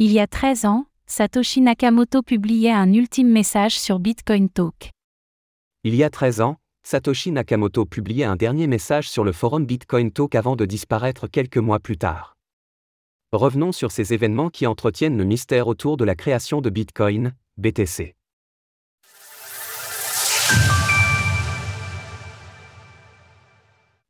[0.00, 4.90] Il y a 13 ans, Satoshi Nakamoto publiait un ultime message sur Bitcoin Talk.
[5.82, 10.12] Il y a 13 ans, Satoshi Nakamoto publiait un dernier message sur le forum Bitcoin
[10.12, 12.36] Talk avant de disparaître quelques mois plus tard.
[13.32, 18.14] Revenons sur ces événements qui entretiennent le mystère autour de la création de Bitcoin, BTC.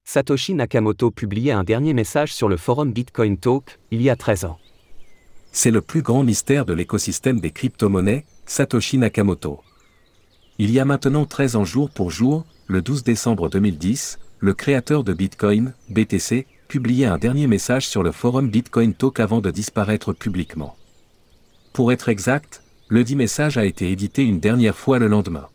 [0.04, 4.44] Satoshi Nakamoto publiait un dernier message sur le forum Bitcoin Talk, il y a 13
[4.44, 4.58] ans.
[5.52, 9.60] C'est le plus grand mystère de l'écosystème des crypto-monnaies, Satoshi Nakamoto.
[10.58, 15.04] Il y a maintenant 13 ans jour pour jour, le 12 décembre 2010, le créateur
[15.04, 20.12] de Bitcoin, BTC, publiait un dernier message sur le forum Bitcoin Talk avant de disparaître
[20.12, 20.76] publiquement.
[21.72, 25.48] Pour être exact, le dit message a été édité une dernière fois le lendemain.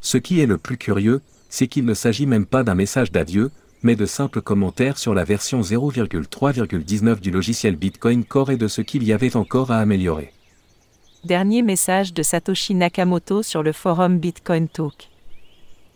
[0.00, 3.50] Ce qui est le plus curieux, c'est qu'il ne s'agit même pas d'un message d'adieu,
[3.84, 8.80] mais de simples commentaires sur la version 0,3,19 du logiciel Bitcoin Core et de ce
[8.80, 10.32] qu'il y avait encore à améliorer.
[11.24, 15.10] Dernier message de Satoshi Nakamoto sur le forum Bitcoin Talk.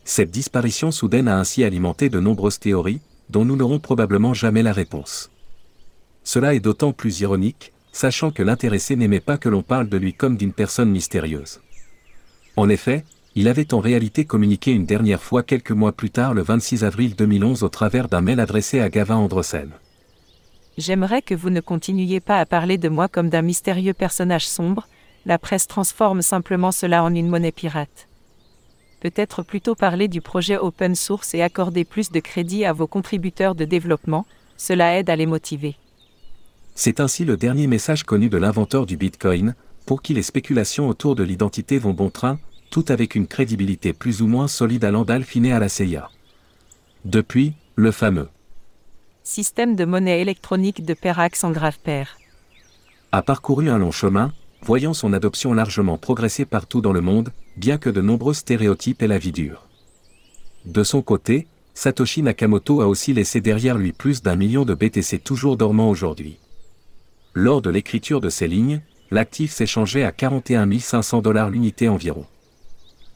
[0.05, 3.01] Cette disparition soudaine a ainsi alimenté de nombreuses théories,
[3.31, 5.31] dont nous n'aurons probablement jamais la réponse.
[6.25, 10.13] Cela est d'autant plus ironique, sachant que l'intéressé n'aimait pas que l'on parle de lui
[10.13, 11.61] comme d'une personne mystérieuse.
[12.57, 13.05] En effet,
[13.39, 17.15] il avait en réalité communiqué une dernière fois quelques mois plus tard le 26 avril
[17.15, 19.71] 2011 au travers d'un mail adressé à Gavin Andresen.
[20.77, 24.89] J'aimerais que vous ne continuiez pas à parler de moi comme d'un mystérieux personnage sombre,
[25.25, 28.09] la presse transforme simplement cela en une monnaie pirate.
[28.99, 33.55] Peut-être plutôt parler du projet open source et accorder plus de crédit à vos contributeurs
[33.55, 35.77] de développement, cela aide à les motiver.
[36.75, 39.55] C'est ainsi le dernier message connu de l'inventeur du Bitcoin,
[39.87, 44.23] pour qui les spéculations autour de l'identité vont bon train, tout avec une crédibilité plus
[44.23, 46.11] ou moins solide à l'Andalfiné à la CIA.
[47.05, 48.29] Depuis, le fameux
[49.23, 52.17] système de monnaie électronique de Perax en grave pair
[53.13, 57.79] a parcouru un long chemin, voyant son adoption largement progresser partout dans le monde, bien
[57.79, 59.67] que de nombreux stéréotypes aient la vie dure.
[60.65, 65.21] De son côté, Satoshi Nakamoto a aussi laissé derrière lui plus d'un million de BTC
[65.21, 66.39] toujours dormants aujourd'hui.
[67.35, 72.27] Lors de l'écriture de ces lignes, l'actif s'échangeait à 41 500 dollars l'unité environ.